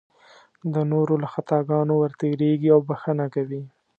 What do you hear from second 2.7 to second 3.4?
او بښنه